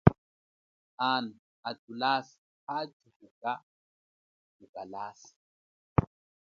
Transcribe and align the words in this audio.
Ana 1.11 1.69
thulasa 1.81 2.37
hathuka 2.67 3.51
kukalasa. 4.57 5.29